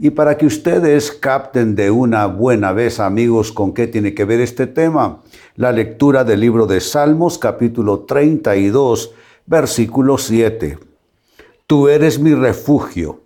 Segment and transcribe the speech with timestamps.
[0.00, 4.40] Y para que ustedes capten de una buena vez, amigos, con qué tiene que ver
[4.40, 5.22] este tema,
[5.56, 9.10] la lectura del libro de Salmos, capítulo 32,
[9.46, 10.78] versículo 7.
[11.66, 13.22] Tú eres mi refugio,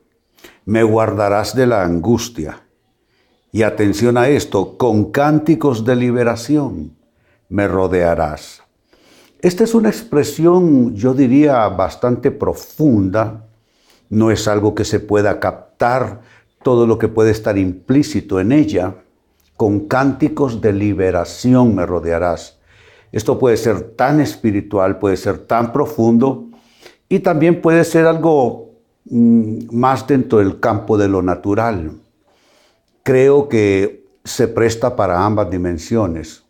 [0.65, 2.63] me guardarás de la angustia.
[3.53, 6.97] Y atención a esto, con cánticos de liberación
[7.51, 8.63] me rodearás.
[9.43, 13.45] Esta es una expresión, yo diría, bastante profunda.
[14.09, 16.21] No es algo que se pueda captar
[16.63, 18.97] todo lo que puede estar implícito en ella,
[19.57, 22.59] con cánticos de liberación me rodearás.
[23.13, 26.49] Esto puede ser tan espiritual, puede ser tan profundo
[27.09, 28.71] y también puede ser algo
[29.05, 31.93] mm, más dentro del campo de lo natural.
[33.03, 36.45] Creo que se presta para ambas dimensiones.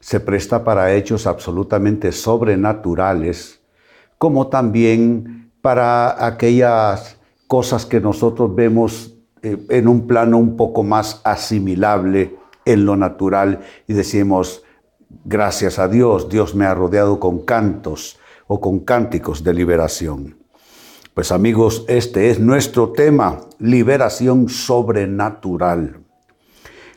[0.00, 3.60] Se presta para hechos absolutamente sobrenaturales,
[4.16, 11.20] como también para aquellas cosas que nosotros vemos eh, en un plano un poco más
[11.24, 14.62] asimilable en lo natural y decimos,
[15.24, 20.36] gracias a Dios, Dios me ha rodeado con cantos o con cánticos de liberación.
[21.14, 26.00] Pues amigos, este es nuestro tema, liberación sobrenatural.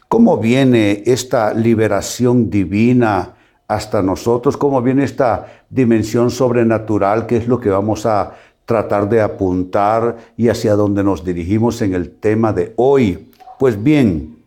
[0.08, 3.36] ¿Cómo viene esta liberación divina
[3.68, 4.58] hasta nosotros?
[4.58, 8.36] ¿Cómo viene esta dimensión sobrenatural que es lo que vamos a
[8.66, 13.30] tratar de apuntar y hacia dónde nos dirigimos en el tema de hoy.
[13.60, 14.38] Pues bien,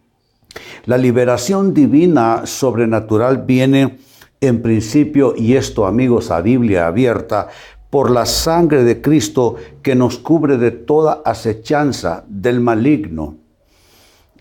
[0.85, 3.99] la liberación divina sobrenatural viene
[4.41, 7.49] en principio, y esto amigos a Biblia abierta,
[7.91, 13.37] por la sangre de Cristo que nos cubre de toda acechanza del maligno.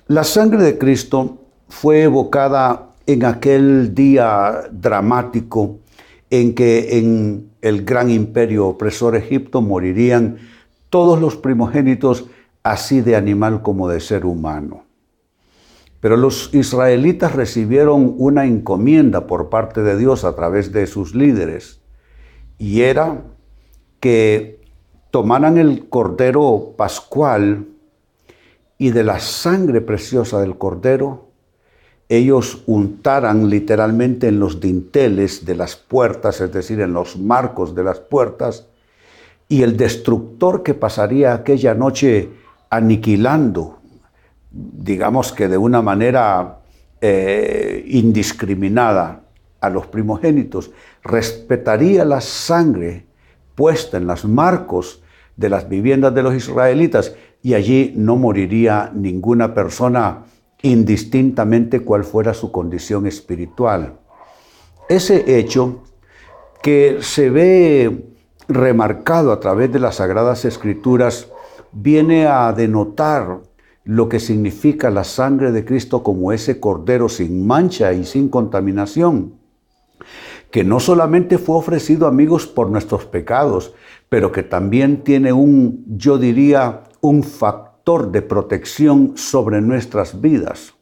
[0.08, 1.38] La sangre de Cristo
[1.70, 5.80] fue evocada en aquel día dramático
[6.30, 10.38] en que en el gran imperio opresor Egipto morirían
[10.90, 12.26] todos los primogénitos,
[12.64, 14.86] así de animal como de ser humano.
[16.00, 21.82] Pero los israelitas recibieron una encomienda por parte de Dios a través de sus líderes,
[22.58, 23.24] y era
[24.00, 24.62] que
[25.12, 27.68] tomaran el cordero pascual
[28.78, 31.30] y de la sangre preciosa del cordero
[32.08, 37.84] ellos untaran literalmente en los dinteles de las puertas, es decir, en los marcos de
[37.84, 38.68] las puertas,
[39.48, 42.30] y el destructor que pasaría aquella noche
[42.70, 43.80] aniquilando,
[44.52, 46.60] digamos que de una manera
[47.02, 49.22] eh, indiscriminada
[49.62, 50.72] a los primogénitos,
[51.04, 53.06] respetaría la sangre
[53.56, 55.02] puesta en los marcos
[55.36, 60.24] de las viviendas de los israelitas y allí no moriría ninguna persona
[60.66, 64.00] indistintamente cuál fuera su condición espiritual.
[64.90, 65.84] Ese hecho
[66.64, 68.06] que se ve
[68.48, 71.28] remarcado a través de las Sagradas Escrituras
[71.72, 73.42] viene a denotar
[73.84, 79.36] lo que significa la sangre de Cristo como ese cordero sin mancha y sin contaminación,
[80.50, 83.76] que no solamente fue ofrecido amigos por nuestros pecados,
[84.10, 90.74] pero que también tiene un, yo diría, un factor de protección sobre nuestras vidas.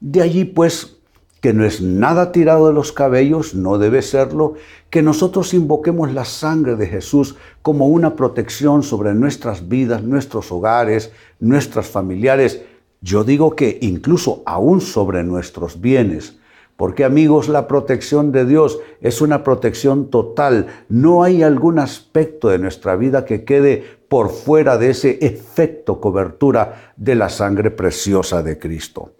[0.00, 0.96] De allí pues
[1.42, 4.54] que no es nada tirado de los cabellos, no debe serlo,
[4.90, 11.12] que nosotros invoquemos la sangre de Jesús como una protección sobre nuestras vidas, nuestros hogares,
[11.38, 12.62] nuestras familiares,
[13.02, 16.38] yo digo que incluso aún sobre nuestros bienes.
[16.76, 20.68] Porque amigos, la protección de Dios es una protección total.
[20.88, 26.92] No hay algún aspecto de nuestra vida que quede por fuera de ese efecto cobertura
[26.96, 29.12] de la sangre preciosa de Cristo.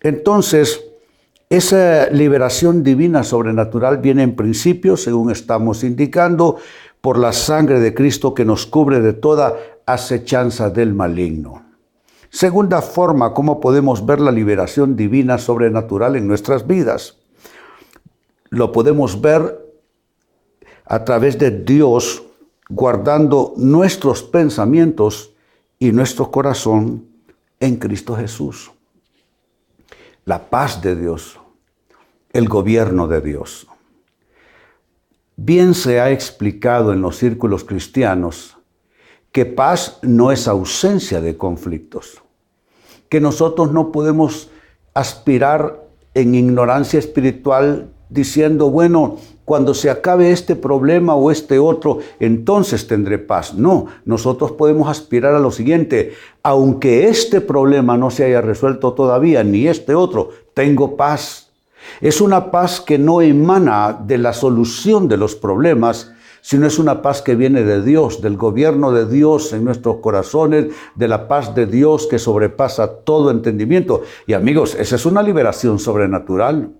[0.00, 0.84] Entonces,
[1.50, 6.56] esa liberación divina sobrenatural viene en principio, según estamos indicando,
[7.00, 9.56] por la sangre de Cristo que nos cubre de toda
[9.86, 11.64] acechanza del maligno.
[12.30, 17.16] Segunda forma, ¿cómo podemos ver la liberación divina sobrenatural en nuestras vidas?
[18.50, 19.58] Lo podemos ver
[20.84, 22.27] a través de Dios
[22.68, 25.32] guardando nuestros pensamientos
[25.78, 27.06] y nuestro corazón
[27.60, 28.70] en Cristo Jesús.
[30.24, 31.38] La paz de Dios,
[32.32, 33.66] el gobierno de Dios.
[35.36, 38.56] Bien se ha explicado en los círculos cristianos
[39.32, 42.22] que paz no es ausencia de conflictos,
[43.08, 44.50] que nosotros no podemos
[44.94, 45.84] aspirar
[46.14, 53.18] en ignorancia espiritual diciendo, bueno, cuando se acabe este problema o este otro, entonces tendré
[53.18, 53.54] paz.
[53.54, 56.12] No, nosotros podemos aspirar a lo siguiente,
[56.42, 61.50] aunque este problema no se haya resuelto todavía, ni este otro, tengo paz.
[62.00, 67.02] Es una paz que no emana de la solución de los problemas, sino es una
[67.02, 71.54] paz que viene de Dios, del gobierno de Dios en nuestros corazones, de la paz
[71.54, 74.02] de Dios que sobrepasa todo entendimiento.
[74.26, 76.70] Y amigos, esa es una liberación sobrenatural.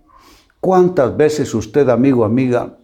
[0.60, 2.78] ¿Cuántas veces usted, amigo, amiga,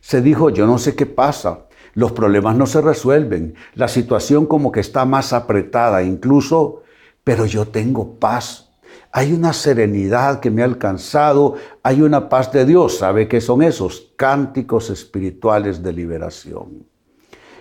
[0.00, 1.66] se dijo, yo no sé qué pasa?
[1.94, 6.82] Los problemas no se resuelven, la situación como que está más apretada incluso,
[7.22, 8.70] pero yo tengo paz.
[9.12, 12.98] Hay una serenidad que me ha alcanzado, hay una paz de Dios.
[12.98, 14.12] ¿Sabe qué son esos?
[14.16, 16.84] Cánticos espirituales de liberación.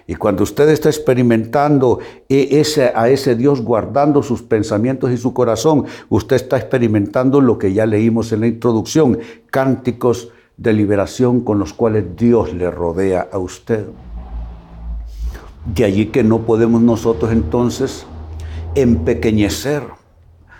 [0.07, 2.63] Y cuando usted está experimentando e-,
[2.95, 7.85] a ese Dios guardando sus pensamientos y su corazón, usted está experimentando lo que ya
[7.85, 9.19] leímos en la introducción,
[9.49, 13.85] cánticos de liberación con los cuales Dios le rodea a usted.
[15.73, 18.05] De allí que no podemos nosotros entonces
[18.75, 19.83] empequeñecer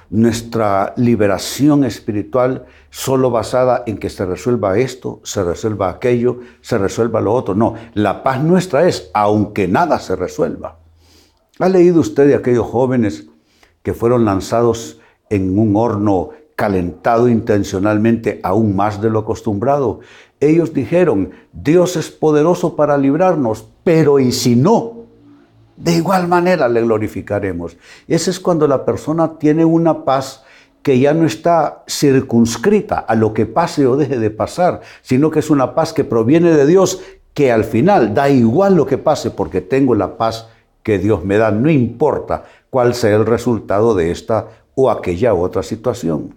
[0.10, 7.22] nuestra liberación espiritual solo basada en que se resuelva esto, se resuelva aquello, se resuelva
[7.22, 7.56] lo otro.
[7.56, 10.80] No, la paz nuestra es aunque nada se resuelva.
[11.60, 13.28] ¿Ha leído usted de aquellos jóvenes
[13.82, 20.00] que fueron lanzados en un horno calentado intencionalmente aún más de lo acostumbrado?
[20.40, 25.03] Ellos dijeron, Dios es poderoso para librarnos, pero ¿y si no?
[25.76, 27.78] De igual manera le glorificaremos.
[28.08, 30.44] Ese es cuando la persona tiene una paz
[30.82, 35.40] que ya no está circunscrita a lo que pase o deje de pasar, sino que
[35.40, 37.02] es una paz que proviene de Dios,
[37.34, 40.50] que al final da igual lo que pase porque tengo la paz
[40.84, 45.64] que Dios me da, no importa cuál sea el resultado de esta o aquella otra
[45.64, 46.36] situación.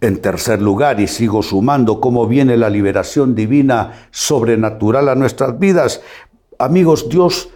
[0.00, 6.00] En tercer lugar, y sigo sumando cómo viene la liberación divina sobrenatural a nuestras vidas,
[6.58, 7.50] amigos, Dios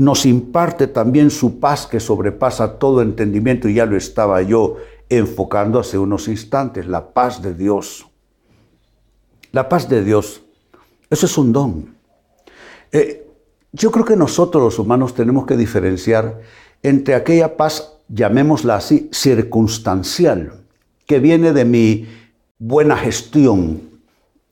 [0.00, 4.78] nos imparte también su paz que sobrepasa todo entendimiento, y ya lo estaba yo
[5.10, 8.06] enfocando hace unos instantes, la paz de Dios.
[9.52, 10.40] La paz de Dios,
[11.10, 11.94] eso es un don.
[12.92, 13.26] Eh,
[13.72, 16.40] yo creo que nosotros los humanos tenemos que diferenciar
[16.82, 20.62] entre aquella paz, llamémosla así, circunstancial,
[21.06, 22.08] que viene de mi
[22.58, 23.82] buena gestión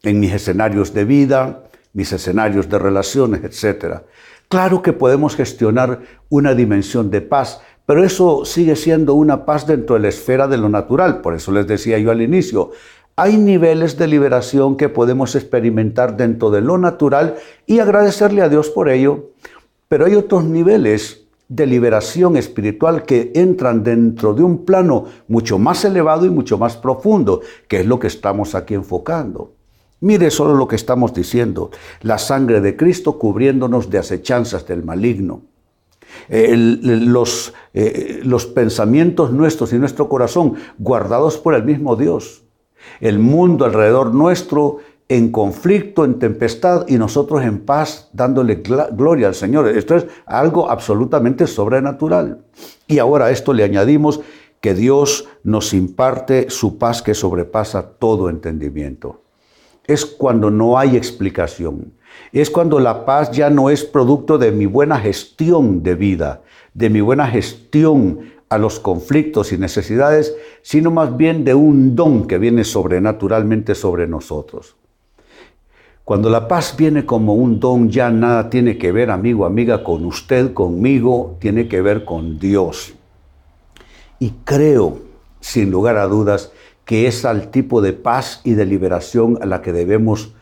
[0.02, 1.64] en mis escenarios de vida,
[1.94, 4.04] mis escenarios de relaciones, etcétera
[4.48, 6.00] Claro que podemos gestionar
[6.30, 10.56] una dimensión de paz, pero eso sigue siendo una paz dentro de la esfera de
[10.56, 11.20] lo natural.
[11.20, 12.70] Por eso les decía yo al inicio,
[13.14, 17.34] hay niveles de liberación que podemos experimentar dentro de lo natural
[17.66, 19.32] y agradecerle a Dios por ello,
[19.86, 25.84] pero hay otros niveles de liberación espiritual que entran dentro de un plano mucho más
[25.84, 29.57] elevado y mucho más profundo, que es lo que estamos aquí enfocando.
[30.00, 31.70] Mire solo lo que estamos diciendo,
[32.02, 35.42] la sangre de Cristo cubriéndonos de acechanzas del maligno.
[36.28, 42.44] los, eh, los pensamientos nuestros y nuestro corazón guardados por el mismo Dios.
[43.00, 44.78] El mundo alrededor nuestro
[45.08, 48.62] en conflicto, en tempestad y nosotros en paz dándole
[48.92, 49.66] gloria al Señor.
[49.68, 52.44] Esto es algo absolutamente sobrenatural.
[52.86, 54.20] Y ahora a esto le añadimos
[54.60, 59.22] que Dios nos imparte su paz que sobrepasa todo entendimiento
[59.88, 61.92] es cuando no hay explicación.
[62.30, 66.42] Es cuando la paz ya no es producto de mi buena gestión de vida,
[66.74, 72.26] de mi buena gestión a los conflictos y necesidades, sino más bien de un don
[72.26, 74.76] que viene sobrenaturalmente sobre nosotros.
[76.04, 80.04] Cuando la paz viene como un don, ya nada tiene que ver, amigo, amiga, con
[80.06, 82.94] usted, conmigo, tiene que ver con Dios.
[84.18, 84.98] Y creo,
[85.40, 86.52] sin lugar a dudas,
[86.88, 90.32] que es al tipo de paz y de liberación a la que debemos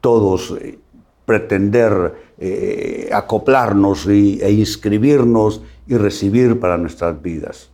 [0.00, 0.78] todos eh,
[1.24, 7.70] pretender eh, acoplarnos e inscribirnos y recibir para nuestras vidas.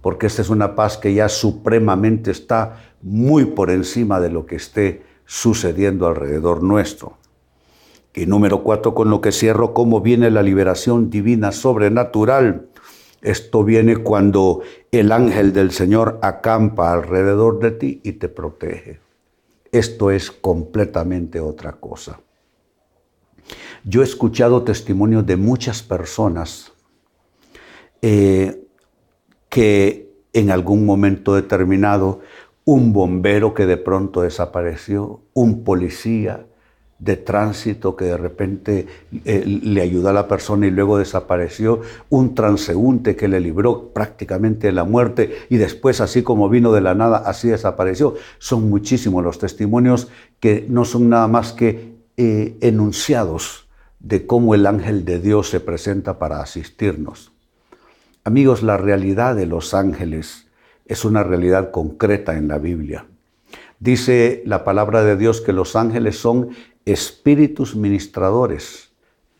[0.00, 4.56] Porque esta es una paz que ya supremamente está muy por encima de lo que
[4.56, 7.18] esté sucediendo alrededor nuestro.
[8.14, 12.68] Y número cuatro, con lo que cierro, cómo viene la liberación divina sobrenatural
[13.26, 19.00] esto viene cuando el ángel del Señor acampa alrededor de ti y te protege.
[19.72, 22.20] Esto es completamente otra cosa.
[23.82, 26.72] Yo he escuchado testimonios de muchas personas
[28.00, 28.64] eh,
[29.48, 32.20] que en algún momento determinado
[32.64, 36.45] un bombero que de pronto desapareció, un policía
[36.98, 38.86] de tránsito que de repente
[39.24, 44.68] eh, le ayudó a la persona y luego desapareció, un transeúnte que le libró prácticamente
[44.68, 48.14] de la muerte y después así como vino de la nada, así desapareció.
[48.38, 50.08] Son muchísimos los testimonios
[50.40, 53.68] que no son nada más que eh, enunciados
[54.00, 57.32] de cómo el ángel de Dios se presenta para asistirnos.
[58.24, 60.46] Amigos, la realidad de los ángeles
[60.86, 63.06] es una realidad concreta en la Biblia.
[63.78, 66.50] Dice la palabra de Dios que los ángeles son
[66.86, 68.90] espíritus ministradores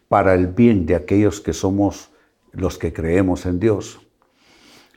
[0.08, 2.10] para el bien de aquellos que somos
[2.52, 4.00] los que creemos en Dios.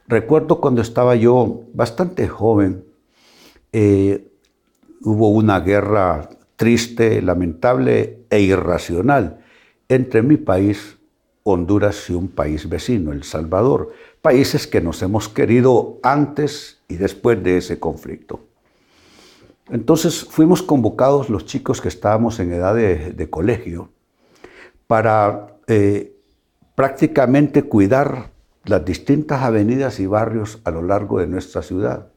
[0.07, 2.83] Recuerdo cuando estaba yo bastante joven,
[3.71, 4.27] eh,
[5.01, 9.45] hubo una guerra triste, lamentable e irracional
[9.87, 10.97] entre mi país,
[11.43, 17.41] Honduras, y un país vecino, El Salvador, países que nos hemos querido antes y después
[17.43, 18.48] de ese conflicto.
[19.71, 23.89] Entonces fuimos convocados los chicos que estábamos en edad de, colegio
[24.87, 26.15] para eh,
[26.75, 28.31] prácticamente cuidar
[28.65, 32.07] las distintas avenidas y barrios a lo largo de nuestra ciudad.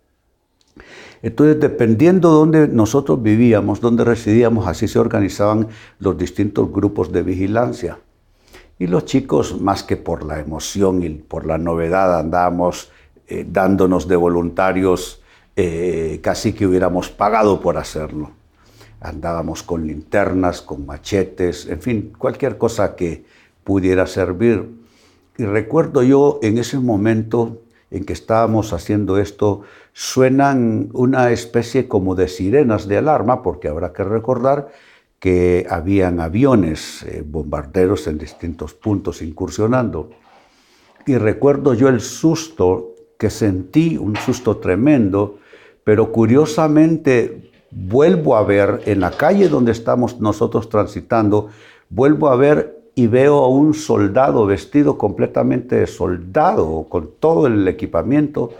[1.22, 5.68] Entonces, dependiendo de dónde nosotros vivíamos, dónde residíamos, así se organizaban
[5.98, 7.98] los distintos grupos de vigilancia.
[8.78, 12.90] Y los chicos, más que por la emoción y por la novedad, andábamos
[13.28, 15.21] eh, dándonos de voluntarios
[15.56, 18.30] eh, casi que hubiéramos pagado por hacerlo.
[19.00, 23.24] Andábamos con linternas, con machetes, en fin, cualquier cosa que
[23.64, 24.70] pudiera servir.
[25.36, 32.14] Y recuerdo yo en ese momento en que estábamos haciendo esto, suenan una especie como
[32.14, 34.70] de sirenas de alarma, porque habrá que recordar
[35.18, 40.10] que habían aviones, eh, bombarderos en distintos puntos incursionando.
[41.06, 45.38] Y recuerdo yo el susto que sentí, un susto tremendo,
[45.84, 51.48] pero curiosamente vuelvo a ver en la calle donde estamos nosotros transitando,
[51.88, 57.66] vuelvo a ver y veo a un soldado vestido completamente de soldado, con todo el
[57.66, 58.50] equipamiento,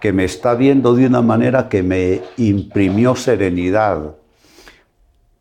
[0.00, 4.14] que me está viendo de una manera que me imprimió serenidad.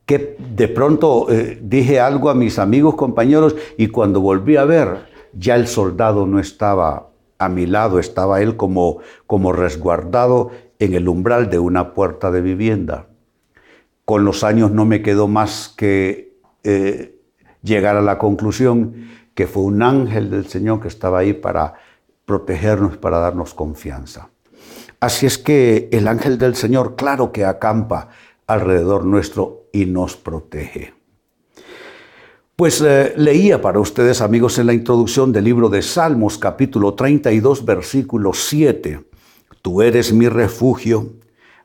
[0.06, 5.08] Que de pronto eh, dije algo a mis amigos, compañeros, y cuando volví a ver,
[5.34, 11.08] ya el soldado no estaba a mi lado, estaba él como, como resguardado en el
[11.08, 13.08] umbral de una puerta de vivienda.
[14.06, 17.20] Con los años no me quedó más que eh,
[17.64, 21.76] llegar a la conclusión que fue un ángel del Señor que estaba ahí para
[22.26, 24.30] protegernos, para darnos confianza.
[25.00, 28.10] Así es que el ángel del Señor, claro que acampa
[28.48, 30.94] alrededor nuestro y nos protege.
[32.56, 37.64] Pues eh, leía para ustedes, amigos, en la introducción del libro de Salmos, capítulo 32,
[37.64, 39.07] versículo 7.
[39.68, 41.16] Tú eres mi refugio,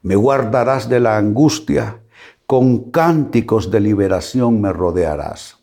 [0.03, 2.01] me guardarás de la angustia,
[2.49, 5.61] con cánticos de liberación me rodearás.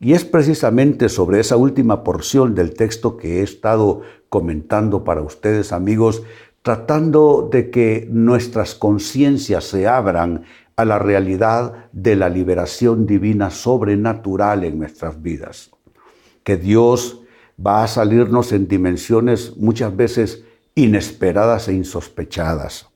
[0.00, 4.00] Y es precisamente sobre esa última porción del texto que he estado
[4.30, 6.22] comentando para ustedes, amigos,
[6.62, 10.44] tratando de que nuestras conciencias se abran
[10.76, 15.70] a la realidad de la liberación divina sobrenatural en nuestras vidas.
[16.44, 17.20] Que Dios
[17.60, 20.44] va a salirnos en dimensiones muchas veces
[20.74, 22.88] inesperadas e insospechadas.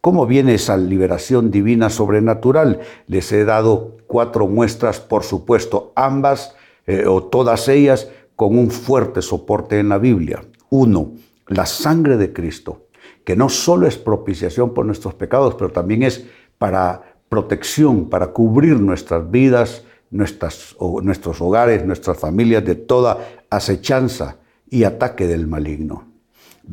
[0.00, 2.80] ¿Cómo viene esa liberación divina sobrenatural?
[3.06, 6.54] Les he dado cuatro muestras, por supuesto, ambas
[6.86, 10.42] eh, o todas ellas con un fuerte soporte en la Biblia.
[10.70, 11.12] Uno,
[11.46, 12.86] la sangre de Cristo,
[13.24, 16.24] que no solo es propiciación por nuestros pecados, pero también es
[16.56, 23.18] para protección, para cubrir nuestras vidas, nuestras, nuestros hogares, nuestras familias de toda
[23.50, 26.09] acechanza y ataque del maligno.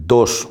[0.06, 0.50] Dos,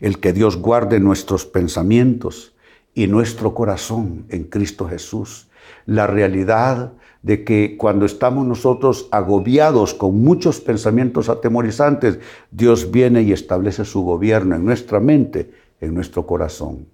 [0.00, 2.54] el que Dios guarde nuestros pensamientos
[2.94, 5.48] y nuestro corazón en Cristo Jesús.
[5.84, 13.32] La realidad de que cuando estamos nosotros agobiados con muchos pensamientos atemorizantes, Dios viene y
[13.32, 16.86] establece su gobierno en nuestra mente, en nuestro corazón.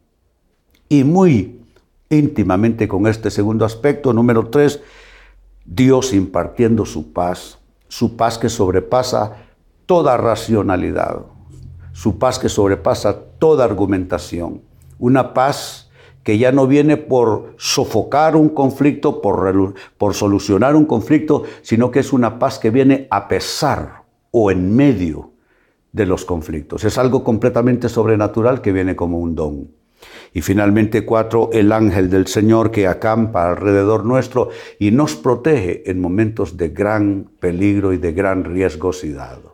[0.88, 1.61] Y muy
[2.11, 4.80] íntimamente con este segundo aspecto, número tres,
[5.64, 9.37] Dios impartiendo su paz, su paz que sobrepasa
[9.87, 11.31] toda racionalidad
[11.92, 14.62] su paz que sobrepasa toda argumentación,
[14.99, 15.90] una paz
[16.22, 22.00] que ya no viene por sofocar un conflicto, por, por solucionar un conflicto, sino que
[22.00, 25.32] es una paz que viene a pesar o en medio
[25.92, 26.84] de los conflictos.
[26.84, 29.68] Es algo completamente sobrenatural que viene como un don.
[30.32, 36.00] Y finalmente cuatro, el ángel del Señor que acampa alrededor nuestro y nos protege en
[36.00, 39.51] momentos de gran peligro y de gran riesgosidad.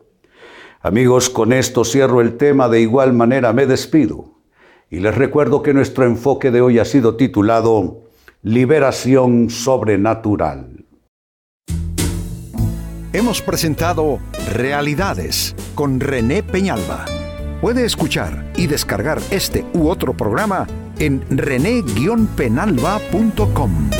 [0.80, 4.38] Amigos, con esto cierro el tema, de igual manera me despido
[4.90, 8.02] y les recuerdo que nuestro enfoque de hoy ha sido titulado
[8.42, 10.84] Liberación Sobrenatural.
[13.12, 14.18] Hemos presentado
[14.52, 17.04] Realidades con René Peñalba.
[17.60, 20.66] Puede escuchar y descargar este u otro programa
[20.98, 23.90] en rene-penalba.com.